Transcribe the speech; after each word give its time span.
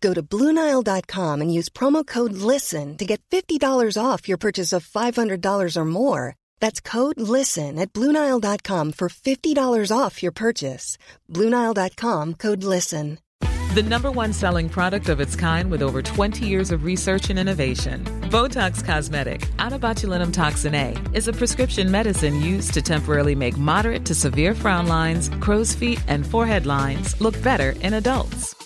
Go 0.00 0.14
to 0.14 0.22
Bluenile.com 0.22 1.40
and 1.40 1.52
use 1.52 1.68
promo 1.68 2.06
code 2.06 2.32
LISTEN 2.32 2.96
to 2.98 3.04
get 3.04 3.20
$50 3.30 4.02
off 4.02 4.28
your 4.28 4.38
purchase 4.38 4.72
of 4.72 4.86
$500 4.86 5.76
or 5.76 5.84
more. 5.84 6.36
That's 6.60 6.80
code 6.80 7.20
LISTEN 7.20 7.78
at 7.78 7.92
Bluenile.com 7.92 8.92
for 8.92 9.08
$50 9.08 9.96
off 9.96 10.22
your 10.22 10.32
purchase. 10.32 10.98
Bluenile.com 11.32 12.34
code 12.34 12.62
LISTEN. 12.62 13.18
The 13.76 13.82
number 13.82 14.10
one 14.10 14.32
selling 14.32 14.70
product 14.70 15.10
of 15.10 15.20
its 15.20 15.36
kind 15.36 15.70
with 15.70 15.82
over 15.82 16.00
20 16.00 16.46
years 16.46 16.70
of 16.70 16.84
research 16.84 17.28
and 17.28 17.38
innovation. 17.38 18.04
Botox 18.30 18.82
Cosmetic, 18.82 19.46
out 19.58 19.74
of 19.74 19.82
botulinum 19.82 20.32
toxin 20.32 20.74
A, 20.74 20.96
is 21.12 21.28
a 21.28 21.32
prescription 21.34 21.90
medicine 21.90 22.40
used 22.40 22.72
to 22.72 22.80
temporarily 22.80 23.34
make 23.34 23.58
moderate 23.58 24.06
to 24.06 24.14
severe 24.14 24.54
frown 24.54 24.86
lines, 24.86 25.28
crow's 25.40 25.74
feet, 25.74 26.02
and 26.08 26.26
forehead 26.26 26.64
lines 26.64 27.20
look 27.20 27.40
better 27.42 27.74
in 27.82 27.92
adults. 27.92 28.65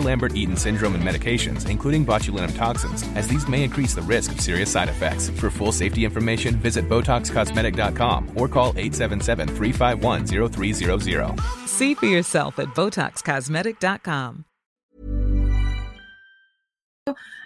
Lambert-Eaton 0.00 0.56
syndrome 0.56 0.94
and 0.94 1.04
medications, 1.04 1.68
including 1.68 2.06
botulinum 2.06 2.56
toxins, 2.56 3.04
as 3.16 3.28
these 3.28 3.46
may 3.48 3.64
increase 3.64 3.94
the 3.94 4.02
risk 4.02 4.32
of 4.32 4.40
serious 4.40 4.70
side 4.70 4.88
effects. 4.88 5.30
For 5.30 5.50
full 5.50 5.72
safety 5.72 6.04
information, 6.04 6.54
visit 6.56 6.88
BotoxCosmetic.com 6.88 8.32
or 8.34 8.48
call 8.48 8.72
877-351-0300. 8.74 11.40
See 11.66 11.94
for 11.94 12.06
yourself 12.06 12.58
at 12.58 12.68
BotoxCosmetic.com. 12.68 14.44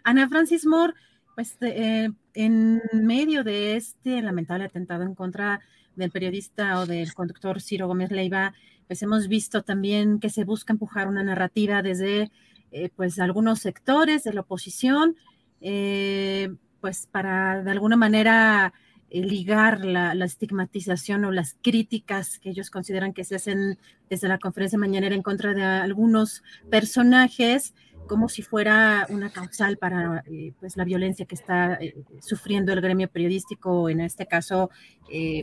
Ana 0.05 0.29
Francis 0.29 0.67
Moore, 0.67 0.93
pues 1.35 1.57
eh, 1.61 2.11
en 2.35 2.83
medio 2.93 3.45
de 3.45 3.77
este 3.77 4.21
lamentable 4.23 4.65
atentado 4.65 5.05
en 5.05 5.15
contra 5.15 5.61
del 5.95 6.11
periodista 6.11 6.81
o 6.81 6.87
del 6.87 7.15
conductor 7.15 7.61
Ciro 7.61 7.87
Gómez 7.87 8.11
Leiva, 8.11 8.55
pues 8.87 9.03
hemos 9.03 9.29
visto 9.29 9.63
también 9.63 10.21
que 10.21 10.31
se 10.31 10.45
busca 10.45 10.73
empujar 10.73 11.09
una 11.09 11.23
narrativa 11.23 11.83
desde 11.83 12.31
eh, 12.73 12.89
pues 12.97 13.19
algunos 13.19 13.59
sectores 13.59 14.25
de 14.25 14.33
la 14.33 14.41
oposición, 14.41 15.17
eh, 15.61 16.55
pues 16.81 17.07
para 17.07 17.63
de 17.63 17.71
alguna 17.71 17.97
manera 17.97 18.73
eh, 19.11 19.21
ligar 19.23 19.85
la, 19.85 20.15
la, 20.15 20.25
estigmatización 20.25 21.27
o 21.27 21.31
las 21.31 21.59
críticas 21.61 22.39
que 22.39 22.49
ellos 22.49 22.71
consideran 22.71 23.13
que 23.13 23.25
se 23.25 23.37
hacen 23.37 23.79
desde 24.09 24.27
la 24.27 24.39
conferencia 24.39 24.79
mañanera 24.79 25.15
en 25.15 25.23
contra 25.23 25.53
de 25.53 25.63
algunos 25.63 26.43
personajes 26.71 27.75
como 28.07 28.31
si 28.31 28.41
fuera 28.41 29.07
una 29.11 29.31
causal 29.31 29.77
para 29.77 30.25
pues 30.59 30.77
la 30.77 30.85
violencia 30.85 31.25
que 31.27 31.37
está 31.37 31.79
sufriendo 32.21 32.73
el 32.73 32.81
gremio 32.81 33.09
periodístico, 33.09 33.89
en 33.89 34.01
este 34.01 34.27
caso, 34.27 34.71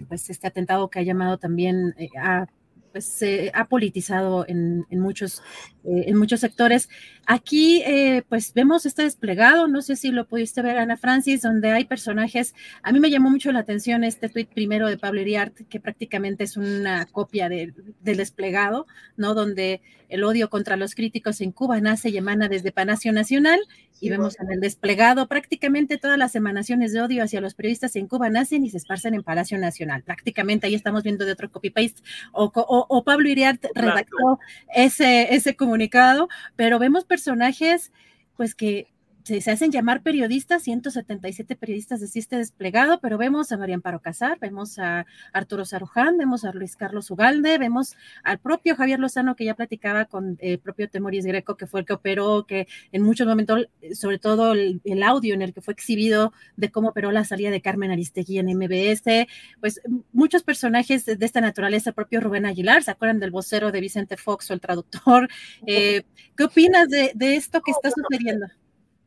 pues 0.09 0.29
este 0.29 0.47
atentado 0.47 0.89
que 0.89 0.99
ha 0.99 1.03
llamado 1.03 1.37
también 1.37 1.95
a 2.21 2.47
pues 2.91 3.05
se 3.05 3.51
ha 3.53 3.67
politizado 3.67 4.45
en, 4.47 4.85
en 4.89 4.99
muchos, 4.99 5.41
eh, 5.83 6.05
en 6.07 6.17
muchos 6.17 6.39
sectores. 6.39 6.89
Aquí, 7.25 7.81
eh, 7.85 8.23
pues 8.27 8.53
vemos 8.53 8.85
este 8.85 9.03
desplegado, 9.03 9.67
no 9.67 9.81
sé 9.81 9.95
si 9.95 10.11
lo 10.11 10.27
pudiste 10.27 10.61
ver, 10.61 10.77
Ana 10.77 10.97
Francis, 10.97 11.41
donde 11.41 11.71
hay 11.71 11.85
personajes. 11.85 12.55
A 12.81 12.91
mí 12.91 12.99
me 12.99 13.09
llamó 13.09 13.29
mucho 13.29 13.51
la 13.51 13.59
atención 13.59 14.03
este 14.03 14.29
tuit 14.29 14.49
primero 14.49 14.87
de 14.87 14.97
Pablo 14.97 15.21
Iriart, 15.21 15.55
que 15.69 15.79
prácticamente 15.79 16.43
es 16.43 16.57
una 16.57 17.05
copia 17.05 17.49
de, 17.49 17.73
del 18.01 18.17
desplegado, 18.17 18.87
¿no? 19.17 19.33
Donde 19.33 19.81
el 20.09 20.23
odio 20.23 20.49
contra 20.49 20.75
los 20.75 20.95
críticos 20.95 21.39
en 21.39 21.51
Cuba 21.51 21.79
nace 21.81 22.09
y 22.09 22.17
emana 22.17 22.49
desde 22.49 22.71
Palacio 22.71 23.13
Nacional, 23.13 23.59
y 24.01 24.09
vemos 24.09 24.39
en 24.39 24.49
el 24.51 24.61
desplegado 24.61 25.27
prácticamente 25.27 25.97
todas 25.97 26.17
las 26.17 26.33
emanaciones 26.33 26.93
de 26.93 27.01
odio 27.01 27.21
hacia 27.21 27.41
los 27.41 27.53
periodistas 27.53 27.95
en 27.97 28.07
Cuba 28.07 28.29
nacen 28.29 28.63
y 28.63 28.69
se 28.69 28.77
esparcen 28.77 29.13
en 29.13 29.23
Palacio 29.23 29.57
Nacional. 29.57 30.03
Prácticamente 30.03 30.67
ahí 30.67 30.73
estamos 30.73 31.03
viendo 31.03 31.25
de 31.25 31.33
otro 31.33 31.51
copy-paste, 31.51 32.01
o, 32.31 32.45
o, 32.55 32.78
o, 32.87 33.03
Pablo 33.03 33.29
Iriart 33.29 33.65
redactó 33.75 34.39
ese, 34.73 35.33
ese 35.33 35.55
comunicado, 35.55 36.29
pero 36.55 36.79
vemos 36.79 37.05
personajes 37.05 37.91
pues 38.35 38.55
que 38.55 38.87
se, 39.29 39.51
hacen 39.51 39.71
llamar 39.71 40.01
periodistas, 40.01 40.63
177 40.63 41.55
periodistas 41.55 41.99
de 41.99 42.19
este 42.19 42.37
desplegado, 42.37 42.99
pero 42.99 43.17
vemos 43.17 43.51
a 43.51 43.57
María 43.57 43.75
Amparo 43.75 44.01
Casar, 44.01 44.39
vemos 44.39 44.79
a 44.79 45.05
Arturo 45.33 45.65
Saruján, 45.65 46.17
vemos 46.17 46.45
a 46.45 46.51
Luis 46.51 46.75
Carlos 46.75 47.11
Ugalde, 47.11 47.57
vemos 47.59 47.95
al 48.23 48.39
propio 48.39 48.75
Javier 48.75 48.99
Lozano 48.99 49.35
que 49.35 49.45
ya 49.45 49.53
platicaba 49.53 50.05
con 50.05 50.37
el 50.41 50.57
propio 50.59 50.89
Temoris 50.89 51.25
Greco, 51.25 51.57
que 51.57 51.67
fue 51.67 51.81
el 51.81 51.85
que 51.85 51.93
operó, 51.93 52.45
que 52.45 52.67
en 52.91 53.03
muchos 53.03 53.27
momentos, 53.27 53.67
sobre 53.93 54.17
todo 54.17 54.53
el, 54.53 54.81
el, 54.83 55.03
audio 55.03 55.35
en 55.35 55.43
el 55.43 55.53
que 55.53 55.61
fue 55.61 55.73
exhibido 55.73 56.33
de 56.57 56.71
cómo 56.71 56.89
operó 56.89 57.11
la 57.11 57.23
salida 57.23 57.51
de 57.51 57.61
Carmen 57.61 57.91
Aristegui 57.91 58.39
en 58.39 58.47
MBS, 58.47 59.27
pues 59.61 59.81
muchos 60.11 60.41
personajes 60.41 61.05
de 61.05 61.25
esta 61.25 61.39
naturaleza, 61.39 61.91
el 61.91 61.95
propio 61.95 62.19
Rubén 62.19 62.47
Aguilar, 62.47 62.83
¿se 62.83 62.91
acuerdan 62.91 63.19
del 63.19 63.31
vocero 63.31 63.71
de 63.71 63.79
Vicente 63.79 64.17
Fox 64.17 64.49
o 64.49 64.53
el 64.53 64.61
traductor? 64.61 65.29
Eh, 65.67 66.03
¿Qué 66.35 66.45
opinas 66.45 66.87
de, 66.89 67.11
de 67.13 67.35
esto 67.35 67.61
que 67.61 67.71
está 67.71 67.91
sucediendo? 67.91 68.47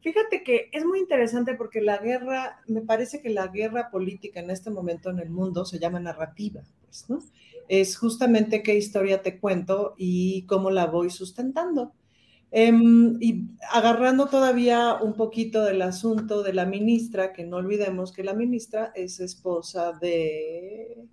Fíjate 0.03 0.43
que 0.43 0.69
es 0.73 0.85
muy 0.85 0.99
interesante 0.99 1.55
porque 1.55 1.81
la 1.81 1.99
guerra, 1.99 2.61
me 2.67 2.81
parece 2.81 3.23
que 3.23 3.31
la 3.31 3.47
guerra 3.47 3.89
política 3.89 4.41
en 4.41 4.51
este 4.51 4.69
momento 4.69 5.11
en 5.11 5.21
el 5.21 5.31
mundo 5.31 5.65
se 5.65 5.79
llama 5.79 6.01
narrativa, 6.01 6.63
pues, 6.85 7.09
¿no? 7.09 7.21
Es 7.69 7.97
justamente 7.97 8.65
qué 8.65 8.75
historia 8.75 9.23
te 9.23 9.39
cuento 9.39 9.95
y 9.97 10.45
cómo 10.47 10.71
la 10.73 10.87
voy 10.87 11.09
sustentando. 11.11 11.93
Eh, 12.51 12.73
y 13.21 13.47
agarrando 13.71 14.27
todavía 14.27 14.95
un 14.95 15.15
poquito 15.15 15.65
del 15.65 15.81
asunto 15.81 16.43
de 16.43 16.53
la 16.53 16.67
ministra, 16.67 17.33
que 17.33 17.45
no 17.45 17.59
olvidemos 17.59 18.13
que 18.13 18.25
la 18.25 18.35
ministra 18.35 18.93
es 18.97 19.21
esposa 19.21 19.93
de 19.93 21.07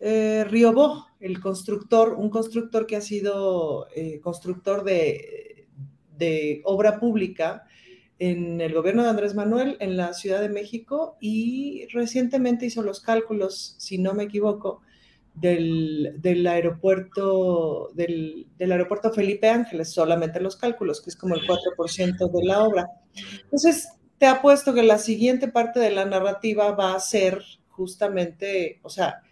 eh, 0.00 0.44
Riobó, 0.48 1.06
el 1.20 1.38
constructor, 1.38 2.14
un 2.14 2.30
constructor 2.30 2.86
que 2.86 2.96
ha 2.96 3.02
sido 3.02 3.88
eh, 3.94 4.20
constructor 4.20 4.84
de, 4.84 5.66
de 6.16 6.62
obra 6.64 6.98
pública 6.98 7.66
en 8.20 8.60
el 8.60 8.74
gobierno 8.74 9.02
de 9.02 9.08
Andrés 9.08 9.34
Manuel 9.34 9.78
en 9.80 9.96
la 9.96 10.12
Ciudad 10.12 10.42
de 10.42 10.50
México 10.50 11.16
y 11.20 11.86
recientemente 11.86 12.66
hizo 12.66 12.82
los 12.82 13.00
cálculos, 13.00 13.74
si 13.78 13.96
no 13.96 14.12
me 14.12 14.24
equivoco, 14.24 14.82
del, 15.34 16.16
del 16.18 16.46
aeropuerto 16.46 17.88
del, 17.94 18.46
del, 18.58 18.72
aeropuerto 18.72 19.10
Felipe 19.10 19.48
Ángeles, 19.48 19.90
solamente 19.90 20.38
los 20.38 20.56
cálculos, 20.56 21.00
que 21.00 21.08
es 21.08 21.16
como 21.16 21.34
el 21.34 21.46
4% 21.46 22.30
de 22.30 22.44
la 22.44 22.62
obra. 22.62 22.90
Entonces, 23.44 23.88
te 24.18 24.26
apuesto 24.26 24.74
que 24.74 24.82
la 24.82 24.98
siguiente 24.98 25.48
parte 25.48 25.80
de 25.80 25.90
la 25.90 26.04
narrativa 26.04 26.72
va 26.72 26.94
a 26.94 27.00
ser 27.00 27.42
justamente, 27.68 28.80
o 28.82 28.90
sea, 28.90 29.22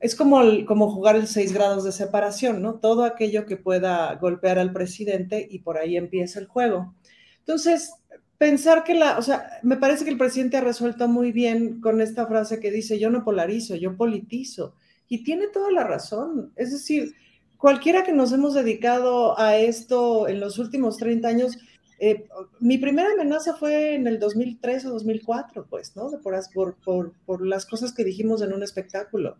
es 0.00 0.16
como, 0.16 0.40
el, 0.40 0.64
como 0.64 0.90
jugar 0.90 1.14
el 1.14 1.28
seis 1.28 1.52
grados 1.52 1.84
de 1.84 1.92
separación, 1.92 2.60
¿no? 2.60 2.80
Todo 2.80 3.04
aquello 3.04 3.46
que 3.46 3.56
pueda 3.56 4.12
golpear 4.16 4.58
al 4.58 4.72
presidente 4.72 5.46
y 5.48 5.60
por 5.60 5.78
ahí 5.78 5.96
empieza 5.96 6.40
el 6.40 6.46
juego. 6.46 6.94
Entonces, 7.38 7.92
pensar 8.40 8.84
que 8.84 8.94
la, 8.94 9.18
o 9.18 9.22
sea, 9.22 9.60
me 9.62 9.76
parece 9.76 10.02
que 10.02 10.10
el 10.10 10.16
presidente 10.16 10.56
ha 10.56 10.62
resuelto 10.62 11.06
muy 11.08 11.30
bien 11.30 11.78
con 11.82 12.00
esta 12.00 12.26
frase 12.26 12.58
que 12.58 12.70
dice, 12.70 12.98
yo 12.98 13.10
no 13.10 13.22
polarizo, 13.22 13.76
yo 13.76 13.98
politizo. 13.98 14.74
Y 15.10 15.24
tiene 15.24 15.48
toda 15.48 15.70
la 15.70 15.84
razón. 15.84 16.50
Es 16.56 16.72
decir, 16.72 17.12
cualquiera 17.58 18.02
que 18.02 18.14
nos 18.14 18.32
hemos 18.32 18.54
dedicado 18.54 19.38
a 19.38 19.58
esto 19.58 20.26
en 20.26 20.40
los 20.40 20.58
últimos 20.58 20.96
30 20.96 21.28
años, 21.28 21.58
eh, 21.98 22.24
mi 22.60 22.78
primera 22.78 23.12
amenaza 23.12 23.52
fue 23.56 23.94
en 23.94 24.06
el 24.06 24.18
2003 24.18 24.86
o 24.86 24.92
2004, 24.92 25.66
pues, 25.68 25.94
¿no? 25.94 26.10
Por, 26.22 26.76
por, 26.82 27.12
por, 27.26 27.46
las 27.46 27.66
cosas 27.66 27.92
que 27.92 28.04
dijimos 28.04 28.40
en 28.40 28.54
un 28.54 28.62
espectáculo. 28.62 29.36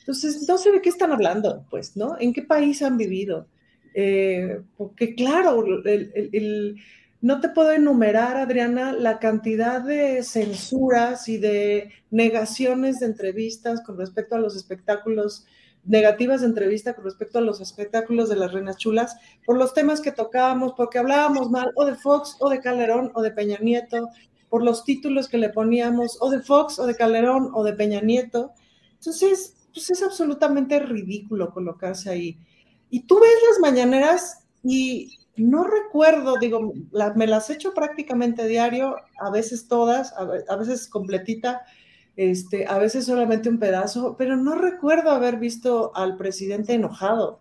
Entonces, 0.00 0.48
no 0.48 0.58
sé 0.58 0.72
de 0.72 0.82
qué 0.82 0.88
están 0.88 1.12
hablando, 1.12 1.64
pues, 1.70 1.96
¿no? 1.96 2.16
¿En 2.18 2.32
qué 2.32 2.42
país 2.42 2.82
han 2.82 2.96
vivido? 2.96 3.46
Eh, 3.94 4.62
porque, 4.76 5.14
claro, 5.14 5.64
el, 5.64 6.10
el, 6.12 6.30
el 6.32 6.76
no 7.22 7.40
te 7.40 7.48
puedo 7.48 7.70
enumerar, 7.70 8.36
Adriana, 8.36 8.92
la 8.92 9.20
cantidad 9.20 9.80
de 9.80 10.24
censuras 10.24 11.28
y 11.28 11.38
de 11.38 11.92
negaciones 12.10 12.98
de 12.98 13.06
entrevistas 13.06 13.80
con 13.80 13.96
respecto 13.96 14.34
a 14.34 14.40
los 14.40 14.56
espectáculos, 14.56 15.46
negativas 15.84 16.40
de 16.40 16.48
entrevista 16.48 16.94
con 16.94 17.04
respecto 17.04 17.38
a 17.38 17.42
los 17.42 17.60
espectáculos 17.60 18.28
de 18.28 18.34
las 18.34 18.52
Reinas 18.52 18.76
Chulas, 18.76 19.16
por 19.46 19.56
los 19.56 19.72
temas 19.72 20.00
que 20.00 20.10
tocábamos, 20.10 20.72
porque 20.76 20.98
hablábamos 20.98 21.48
mal 21.48 21.70
o 21.76 21.84
de 21.84 21.94
Fox 21.94 22.36
o 22.40 22.50
de 22.50 22.60
Calderón 22.60 23.12
o 23.14 23.22
de 23.22 23.30
Peña 23.30 23.58
Nieto, 23.60 24.08
por 24.48 24.64
los 24.64 24.84
títulos 24.84 25.28
que 25.28 25.38
le 25.38 25.48
poníamos 25.48 26.18
o 26.20 26.28
de 26.28 26.40
Fox 26.40 26.80
o 26.80 26.86
de 26.86 26.96
Calderón 26.96 27.52
o 27.54 27.62
de 27.62 27.72
Peña 27.72 28.00
Nieto. 28.00 28.52
Entonces, 28.94 29.54
pues 29.72 29.88
es 29.90 30.02
absolutamente 30.02 30.80
ridículo 30.80 31.52
colocarse 31.54 32.10
ahí. 32.10 32.36
Y 32.90 33.04
tú 33.04 33.20
ves 33.20 33.30
las 33.48 33.60
mañaneras 33.60 34.44
y 34.64 35.21
no 35.36 35.64
recuerdo, 35.64 36.36
digo, 36.38 36.74
me 37.16 37.26
las 37.26 37.48
echo 37.50 37.72
prácticamente 37.72 38.46
diario, 38.46 38.96
a 39.18 39.30
veces 39.30 39.66
todas, 39.66 40.12
a, 40.12 40.56
veces 40.56 40.88
completita, 40.88 41.62
este, 42.16 42.66
a 42.66 42.78
veces 42.78 43.06
solamente 43.06 43.48
un 43.48 43.58
pedazo, 43.58 44.16
pero 44.18 44.36
no 44.36 44.54
recuerdo 44.54 45.10
haber 45.10 45.38
visto 45.38 45.92
al 45.94 46.16
presidente 46.16 46.74
enojado. 46.74 47.40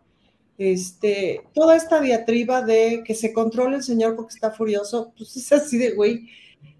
Este, 0.57 1.41
toda 1.53 1.75
esta 1.75 1.99
diatriba 1.99 2.61
de 2.61 3.03
que 3.05 3.15
se 3.15 3.33
controle 3.33 3.77
el 3.77 3.83
señor 3.83 4.15
porque 4.15 4.35
está 4.35 4.51
furioso, 4.51 5.11
pues 5.17 5.35
es 5.35 5.51
así 5.51 5.77
de, 5.77 5.91
güey, 5.91 6.29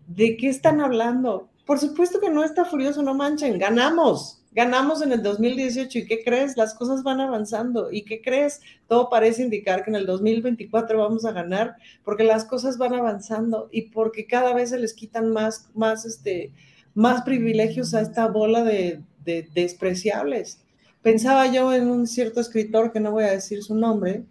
¿de 0.07 0.37
qué 0.37 0.49
están 0.49 0.81
hablando? 0.81 1.49
Por 1.65 1.79
supuesto 1.79 2.19
que 2.19 2.29
no 2.29 2.43
está 2.43 2.63
furioso, 2.63 3.01
no 3.01 3.15
manchen, 3.15 3.57
ganamos, 3.57 4.40
Ganamos 4.53 5.01
en 5.01 5.13
el 5.13 5.24
2018 5.24 6.00
y 6.00 6.06
¿qué 6.06 6.24
crees? 6.24 6.57
Las 6.57 6.74
cosas 6.74 7.03
van 7.03 7.21
avanzando. 7.21 7.89
¿Y 7.92 8.03
qué 8.03 8.21
crees? 8.21 8.59
Todo 8.88 9.09
parece 9.09 9.44
indicar 9.44 9.83
que 9.83 9.92
en 9.92 9.95
el 9.95 10.06
2024 10.06 10.98
vamos 10.98 11.24
a 11.24 11.31
ganar 11.31 11.77
porque 12.03 12.25
las 12.25 12.44
cosas 12.44 12.77
van 12.77 12.94
avanzando 12.94 13.69
y 13.71 13.83
porque 13.83 14.27
cada 14.27 14.53
vez 14.53 14.71
se 14.71 14.80
les 14.80 14.94
quitan 14.94 15.31
más, 15.31 15.69
más, 15.74 16.06
este, 16.06 16.51
más 16.94 17.21
privilegios 17.21 17.94
a 17.94 18.01
esta 18.01 18.27
bola 18.27 18.63
de, 18.63 19.01
de 19.24 19.48
despreciables. 19.53 20.59
Pensaba 21.01 21.48
yo 21.48 21.74
en 21.74 21.88
un 21.88 22.06
cierto 22.06 22.42
escritor, 22.42 22.92
que 22.92 23.00
no 23.00 23.12
voy 23.12 23.24
a 23.24 23.31
decir 23.31 23.63
su 23.63 23.74
nombre, 23.74 24.25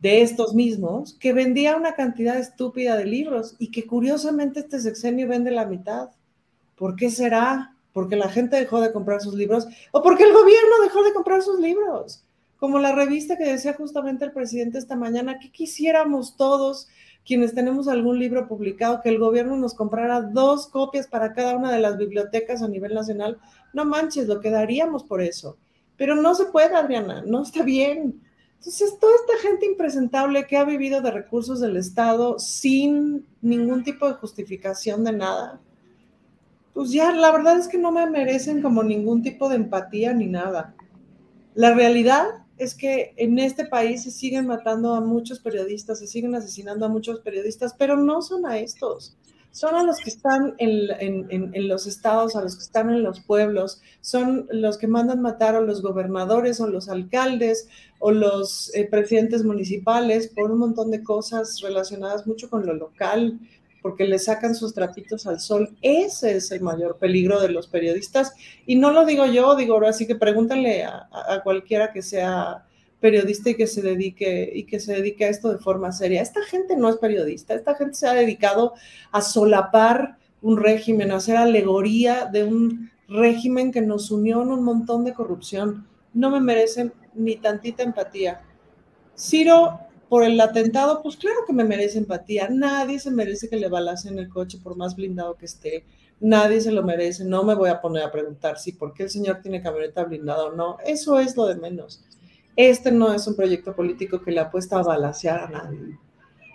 de 0.00 0.20
estos 0.20 0.54
mismos, 0.54 1.14
que 1.14 1.32
vendía 1.32 1.76
una 1.76 1.94
cantidad 1.94 2.38
estúpida 2.38 2.96
de 2.96 3.06
libros 3.06 3.56
y 3.58 3.70
que 3.70 3.86
curiosamente 3.86 4.60
este 4.60 4.78
sexenio 4.78 5.26
vende 5.26 5.50
la 5.50 5.64
mitad. 5.64 6.10
¿Por 6.76 6.94
qué 6.94 7.08
será? 7.08 7.73
Porque 7.94 8.16
la 8.16 8.28
gente 8.28 8.56
dejó 8.56 8.80
de 8.80 8.92
comprar 8.92 9.22
sus 9.22 9.34
libros 9.34 9.66
o 9.92 10.02
porque 10.02 10.24
el 10.24 10.32
gobierno 10.34 10.82
dejó 10.82 11.02
de 11.04 11.14
comprar 11.14 11.40
sus 11.40 11.58
libros. 11.60 12.24
Como 12.58 12.78
la 12.78 12.92
revista 12.92 13.38
que 13.38 13.44
decía 13.44 13.74
justamente 13.74 14.24
el 14.24 14.32
presidente 14.32 14.78
esta 14.78 14.96
mañana, 14.96 15.38
que 15.38 15.50
quisiéramos 15.50 16.36
todos 16.36 16.88
quienes 17.24 17.54
tenemos 17.54 17.86
algún 17.86 18.18
libro 18.18 18.48
publicado, 18.48 19.00
que 19.00 19.08
el 19.08 19.18
gobierno 19.18 19.56
nos 19.56 19.74
comprara 19.74 20.20
dos 20.20 20.66
copias 20.66 21.06
para 21.06 21.32
cada 21.32 21.56
una 21.56 21.72
de 21.72 21.78
las 21.78 21.96
bibliotecas 21.96 22.62
a 22.62 22.68
nivel 22.68 22.94
nacional. 22.94 23.38
No 23.72 23.84
manches, 23.84 24.26
lo 24.26 24.40
quedaríamos 24.40 25.04
por 25.04 25.22
eso. 25.22 25.56
Pero 25.96 26.16
no 26.16 26.34
se 26.34 26.46
puede, 26.46 26.74
Adriana, 26.74 27.22
no 27.24 27.42
está 27.42 27.62
bien. 27.62 28.20
Entonces, 28.58 28.98
toda 28.98 29.14
esta 29.14 29.48
gente 29.48 29.66
impresentable 29.66 30.46
que 30.46 30.56
ha 30.56 30.64
vivido 30.64 31.00
de 31.00 31.12
recursos 31.12 31.60
del 31.60 31.76
Estado 31.76 32.40
sin 32.40 33.24
ningún 33.40 33.84
tipo 33.84 34.08
de 34.08 34.14
justificación 34.14 35.04
de 35.04 35.12
nada, 35.12 35.60
pues 36.74 36.90
ya 36.90 37.12
la 37.12 37.30
verdad 37.30 37.56
es 37.56 37.68
que 37.68 37.78
no 37.78 37.92
me 37.92 38.10
merecen 38.10 38.60
como 38.60 38.82
ningún 38.82 39.22
tipo 39.22 39.48
de 39.48 39.56
empatía 39.56 40.12
ni 40.12 40.26
nada. 40.26 40.74
La 41.54 41.72
realidad 41.72 42.26
es 42.58 42.74
que 42.74 43.14
en 43.16 43.38
este 43.38 43.64
país 43.64 44.02
se 44.02 44.10
siguen 44.10 44.46
matando 44.46 44.94
a 44.94 45.00
muchos 45.00 45.40
periodistas, 45.40 46.00
se 46.00 46.08
siguen 46.08 46.34
asesinando 46.34 46.86
a 46.86 46.88
muchos 46.88 47.20
periodistas, 47.20 47.74
pero 47.78 47.96
no 47.96 48.22
son 48.22 48.44
a 48.44 48.58
estos, 48.58 49.16
son 49.52 49.76
a 49.76 49.84
los 49.84 49.98
que 49.98 50.10
están 50.10 50.54
en, 50.58 51.68
los 51.68 51.86
estados, 51.86 52.34
a 52.34 52.42
los 52.42 52.56
que 52.56 52.62
están 52.62 52.90
en 52.90 53.04
los 53.04 53.20
pueblos, 53.20 53.80
son 54.00 54.48
los 54.50 54.76
que 54.76 54.88
mandan 54.88 55.22
matar 55.22 55.54
a 55.54 55.60
los 55.60 55.80
gobernadores 55.80 56.60
o 56.60 56.66
los 56.66 56.88
alcaldes 56.88 57.68
o 58.00 58.10
los 58.10 58.74
eh, 58.74 58.88
presidentes 58.90 59.44
municipales 59.44 60.28
por 60.28 60.50
un 60.50 60.58
montón 60.58 60.90
de 60.90 61.04
cosas 61.04 61.60
relacionadas 61.60 62.26
mucho 62.26 62.50
con 62.50 62.66
lo 62.66 62.74
local, 62.74 63.38
porque 63.84 64.06
le 64.06 64.18
sacan 64.18 64.54
sus 64.54 64.72
trapitos 64.72 65.26
al 65.26 65.40
sol. 65.40 65.76
Ese 65.82 66.38
es 66.38 66.50
el 66.52 66.62
mayor 66.62 66.96
peligro 66.96 67.38
de 67.38 67.50
los 67.50 67.66
periodistas. 67.66 68.32
Y 68.64 68.76
no 68.76 68.92
lo 68.92 69.04
digo 69.04 69.26
yo, 69.26 69.56
digo 69.56 69.74
ahora 69.74 69.92
sí 69.92 70.06
que 70.06 70.14
pregúntale 70.14 70.84
a, 70.84 71.06
cualquiera 71.44 71.92
que 71.92 72.00
sea 72.00 72.64
periodista 72.98 73.50
y 73.50 73.56
que 73.56 73.66
se 73.66 73.82
dedique 73.82 74.50
y 74.54 74.64
que 74.64 74.80
se 74.80 74.94
dedique 74.94 75.26
a 75.26 75.28
esto 75.28 75.52
de 75.52 75.58
forma 75.58 75.92
seria. 75.92 76.22
Esta 76.22 76.42
gente 76.44 76.78
no 76.78 76.88
es 76.88 76.96
periodista, 76.96 77.52
esta 77.52 77.74
gente 77.74 77.92
se 77.92 78.08
ha 78.08 78.14
dedicado 78.14 78.72
a 79.12 79.20
solapar 79.20 80.16
un 80.40 80.56
régimen, 80.56 81.12
a 81.12 81.16
hacer 81.16 81.36
alegoría 81.36 82.24
de 82.24 82.44
un 82.44 82.90
régimen 83.06 83.70
que 83.70 83.82
nos 83.82 84.10
unió 84.10 84.40
en 84.40 84.48
un 84.48 84.64
montón 84.64 85.04
de 85.04 85.12
corrupción. 85.12 85.86
No 86.14 86.30
me 86.30 86.40
merecen 86.40 86.94
ni 87.12 87.36
tantita 87.36 87.82
empatía. 87.82 88.40
Ciro 89.14 89.78
por 90.14 90.22
el 90.22 90.40
atentado, 90.40 91.02
pues 91.02 91.16
claro 91.16 91.40
que 91.44 91.52
me 91.52 91.64
merece 91.64 91.98
empatía. 91.98 92.48
Nadie 92.48 93.00
se 93.00 93.10
merece 93.10 93.48
que 93.48 93.56
le 93.56 93.68
balacen 93.68 94.16
el 94.16 94.28
coche 94.28 94.60
por 94.62 94.76
más 94.76 94.94
blindado 94.94 95.34
que 95.34 95.46
esté. 95.46 95.84
Nadie 96.20 96.60
se 96.60 96.70
lo 96.70 96.84
merece. 96.84 97.24
No 97.24 97.42
me 97.42 97.56
voy 97.56 97.68
a 97.68 97.80
poner 97.80 98.04
a 98.04 98.12
preguntar 98.12 98.56
si 98.56 98.70
por 98.70 98.94
qué 98.94 99.02
el 99.02 99.10
señor 99.10 99.40
tiene 99.42 99.60
camioneta 99.60 100.04
blindada 100.04 100.44
o 100.44 100.52
no. 100.52 100.76
Eso 100.86 101.18
es 101.18 101.36
lo 101.36 101.46
de 101.46 101.56
menos. 101.56 102.04
Este 102.54 102.92
no 102.92 103.12
es 103.12 103.26
un 103.26 103.34
proyecto 103.34 103.74
político 103.74 104.22
que 104.22 104.30
le 104.30 104.38
apuesta 104.38 104.78
a 104.78 104.84
balasear 104.84 105.40
a 105.40 105.48
nadie. 105.48 105.98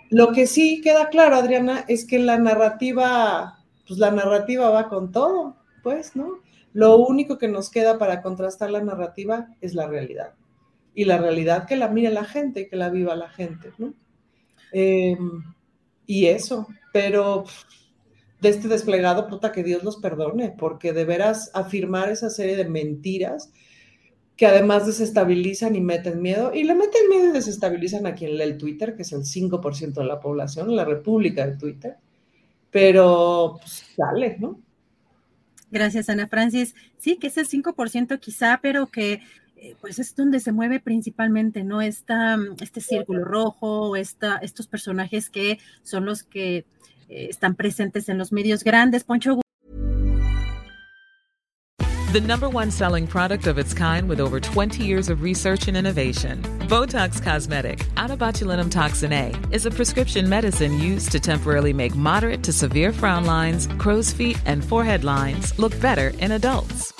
Lo 0.08 0.32
que 0.32 0.46
sí 0.46 0.80
queda 0.80 1.10
claro, 1.10 1.36
Adriana, 1.36 1.84
es 1.86 2.06
que 2.06 2.18
la 2.18 2.38
narrativa, 2.38 3.58
pues 3.86 4.00
la 4.00 4.10
narrativa 4.10 4.70
va 4.70 4.88
con 4.88 5.12
todo, 5.12 5.54
pues, 5.82 6.16
¿no? 6.16 6.38
Lo 6.72 6.96
único 6.96 7.36
que 7.36 7.48
nos 7.48 7.68
queda 7.68 7.98
para 7.98 8.22
contrastar 8.22 8.70
la 8.70 8.80
narrativa 8.80 9.48
es 9.60 9.74
la 9.74 9.86
realidad 9.86 10.32
y 10.94 11.04
la 11.04 11.18
realidad 11.18 11.66
que 11.66 11.76
la 11.76 11.88
mire 11.88 12.10
la 12.10 12.24
gente, 12.24 12.68
que 12.68 12.76
la 12.76 12.90
viva 12.90 13.14
la 13.16 13.30
gente, 13.30 13.72
¿no? 13.78 13.94
Em, 14.72 15.42
y 16.06 16.26
eso, 16.26 16.66
pero 16.92 17.44
de 18.40 18.48
este 18.48 18.68
desplegado, 18.68 19.28
puta, 19.28 19.52
que 19.52 19.62
Dios 19.62 19.84
los 19.84 19.96
perdone, 19.96 20.54
porque 20.56 20.92
de 20.92 21.04
veras 21.04 21.50
afirmar 21.54 22.10
esa 22.10 22.30
serie 22.30 22.56
de 22.56 22.64
mentiras 22.64 23.52
que 24.36 24.46
además 24.46 24.86
desestabilizan 24.86 25.76
y 25.76 25.82
meten 25.82 26.22
miedo, 26.22 26.54
y 26.54 26.64
le 26.64 26.74
meten 26.74 27.08
miedo 27.10 27.26
y 27.26 27.32
desestabilizan 27.32 28.06
a 28.06 28.14
quien 28.14 28.38
lee 28.38 28.44
el 28.44 28.56
Twitter, 28.56 28.96
que 28.96 29.02
es 29.02 29.12
el 29.12 29.24
5% 29.24 30.00
de 30.00 30.06
la 30.06 30.18
población, 30.18 30.74
la 30.74 30.86
república 30.86 31.46
de 31.46 31.56
Twitter, 31.56 31.96
pero 32.70 33.56
pues 33.60 33.84
sale, 33.94 34.38
¿no? 34.38 34.58
Gracias, 35.70 36.08
Ana 36.08 36.26
Francis. 36.26 36.74
Sí, 36.98 37.16
que 37.16 37.28
es 37.28 37.36
el 37.36 37.46
5% 37.46 38.18
quizá, 38.18 38.60
pero 38.62 38.86
que 38.86 39.20
eh, 39.62 39.76
pues 39.78 39.98
es 39.98 40.16
donde 40.16 40.40
se 40.40 40.52
mueve 40.52 40.80
principalmente, 40.80 41.64
¿no? 41.64 41.82
Esta, 41.82 42.38
este 42.62 42.80
círculo 42.80 43.24
rojo, 43.24 43.94
esta, 43.94 44.36
estos 44.36 44.66
personajes 44.66 45.28
que 45.28 45.58
son 45.82 46.06
los 46.06 46.22
que 46.22 46.64
eh, 47.10 47.26
están 47.28 47.54
presentes 47.54 48.08
en 48.08 48.16
los 48.16 48.32
medios 48.32 48.64
grandes. 48.64 49.04
Poncho. 49.04 49.38
The 52.12 52.20
number 52.20 52.48
one 52.48 52.70
selling 52.70 53.06
product 53.06 53.46
of 53.46 53.58
its 53.58 53.74
kind 53.74 54.08
with 54.08 54.18
over 54.18 54.40
20 54.40 54.82
years 54.82 55.10
of 55.10 55.22
research 55.22 55.68
and 55.68 55.76
innovation. 55.76 56.42
Botox 56.66 57.22
Cosmetic, 57.22 57.86
out 57.96 58.10
toxin 58.70 59.12
A, 59.12 59.32
is 59.52 59.66
a 59.66 59.70
prescription 59.70 60.28
medicine 60.28 60.78
used 60.78 61.12
to 61.12 61.20
temporarily 61.20 61.72
make 61.72 61.94
moderate 61.94 62.42
to 62.44 62.52
severe 62.52 62.92
frown 62.92 63.26
lines, 63.26 63.68
crow's 63.78 64.10
feet, 64.10 64.40
and 64.46 64.64
forehead 64.64 65.04
lines 65.04 65.56
look 65.58 65.78
better 65.80 66.08
in 66.18 66.32
adults. 66.32 66.99